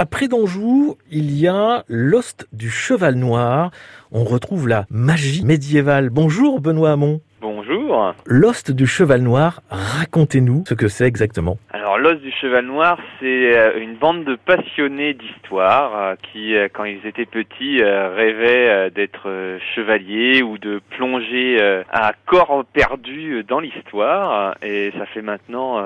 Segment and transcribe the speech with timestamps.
[0.00, 3.72] Après d'Anjou, il y a l'ost du cheval noir.
[4.12, 6.08] On retrouve la magie médiévale.
[6.08, 7.20] Bonjour Benoît Hamon.
[7.40, 7.77] Bonjour.
[8.26, 11.56] L'ost du cheval noir, racontez-nous ce que c'est exactement.
[11.70, 16.68] Alors l'os du cheval noir, c'est euh, une bande de passionnés d'histoire euh, qui, euh,
[16.72, 19.28] quand ils étaient petits, rêvaient d'être
[19.74, 21.58] chevaliers ou de plonger
[21.90, 24.56] à corps perdu dans l'histoire.
[24.62, 25.82] Et ça fait maintenant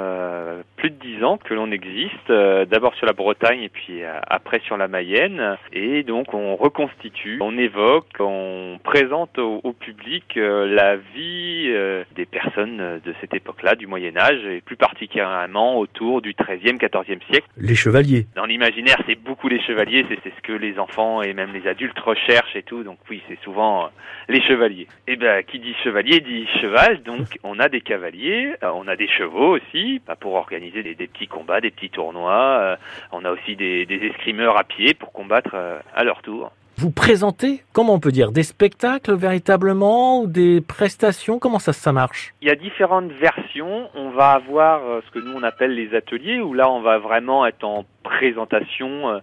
[0.77, 4.77] plus de dix ans que l'on existe, d'abord sur la Bretagne et puis après sur
[4.77, 5.57] la Mayenne.
[5.73, 11.71] Et donc on reconstitue, on évoque, on présente au public la vie
[12.15, 17.21] des personnes de cette époque-là, du Moyen Âge, et plus particulièrement autour du XIIIe, XIVe
[17.31, 17.47] siècle.
[17.57, 18.27] Les chevaliers.
[18.35, 21.99] Dans l'imaginaire, c'est beaucoup les chevaliers, c'est ce que les enfants et même les adultes
[21.99, 22.83] recherchent et tout.
[22.85, 23.89] Donc oui, c'est souvent euh,
[24.29, 24.87] les chevaliers.
[25.07, 27.03] Et eh ben, qui dit chevalier dit cheval.
[27.03, 30.95] Donc on a des cavaliers, euh, on a des chevaux aussi, pas pour organiser des,
[30.95, 32.59] petits combats, des petits tournois.
[32.61, 32.77] Euh,
[33.13, 35.55] on a aussi des, des escrimeurs à pied pour combattre
[35.95, 41.39] à leur tour vous présentez, comment on peut dire, des spectacles véritablement ou des prestations
[41.39, 42.35] Comment ça, ça marche?
[42.41, 43.89] Il y a différentes versions.
[43.95, 46.99] On va avoir euh, ce que nous on appelle les ateliers, où là on va
[46.99, 49.19] vraiment être en présentation euh,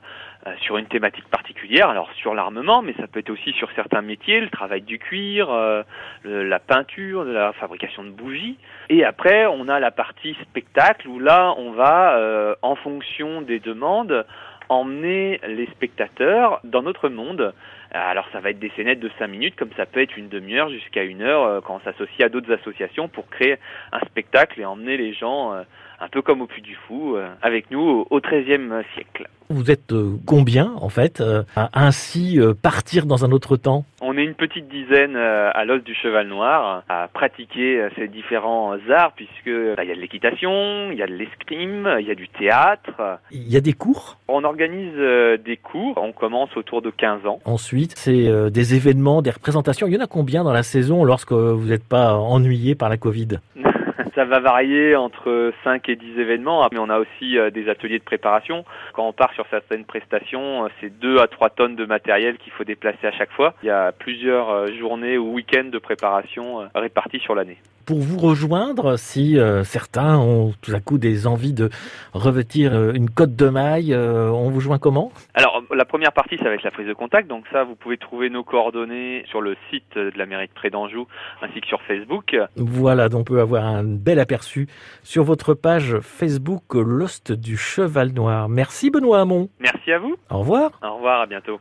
[0.47, 4.01] euh, sur une thématique particulière, alors sur l'armement, mais ça peut être aussi sur certains
[4.01, 5.49] métiers, le travail du cuir,
[6.23, 8.57] la peinture, la fabrication de bougies.
[8.89, 14.25] Et après, on a la partie spectacle où là, on va, en fonction des demandes,
[14.69, 17.53] emmener les spectateurs dans notre monde.
[17.91, 20.69] Alors ça va être des scénettes de 5 minutes, comme ça peut être une demi-heure
[20.69, 23.57] jusqu'à une heure euh, quand on s'associe à d'autres associations pour créer
[23.91, 25.63] un spectacle et emmener les gens euh,
[25.99, 29.27] un peu comme au Puy du Fou euh, avec nous au XIIIe siècle.
[29.51, 29.91] Vous êtes
[30.27, 31.23] combien en fait
[31.55, 33.83] à ainsi partir dans un autre temps?
[33.99, 39.13] On est une petite dizaine à l'os du cheval noir à pratiquer ces différents arts
[39.13, 42.15] puisque bah, il y a de l'équitation, il y a de l'escrime, il y a
[42.15, 43.19] du théâtre.
[43.31, 44.19] Il y a des cours?
[44.27, 44.93] On organise
[45.43, 47.39] des cours, on commence autour de 15 ans.
[47.45, 49.87] Ensuite c'est euh, des événements, des représentations.
[49.87, 52.97] Il y en a combien dans la saison lorsque vous n'êtes pas ennuyé par la
[52.97, 53.39] Covid?
[54.15, 57.99] Ça va varier entre 5 et 10 événements, mais on a aussi euh, des ateliers
[57.99, 58.65] de préparation.
[58.93, 62.51] Quand on part sur certaines prestations, euh, c'est 2 à 3 tonnes de matériel qu'il
[62.53, 63.53] faut déplacer à chaque fois.
[63.63, 67.57] Il y a plusieurs journées ou week-ends de préparation répartis sur l'année
[67.89, 71.71] pour vous rejoindre si euh, certains ont tout à coup des envies de
[72.13, 75.11] revêtir euh, une cote de maille euh, On vous joint comment?
[75.33, 77.27] Alors la première partie ça va être la prise de contact.
[77.27, 81.07] Donc ça vous pouvez trouver nos coordonnées sur le site de la mairie de Prédanjou
[81.41, 82.37] ainsi que sur Facebook.
[82.57, 84.67] Voilà, donc on peut avoir un bel aperçu
[85.03, 88.49] sur votre page Facebook Lost du Cheval Noir.
[88.49, 89.49] Merci Benoît Hamon.
[89.59, 90.15] Merci à vous.
[90.29, 90.71] Au revoir.
[90.83, 91.57] Au revoir, à bientôt.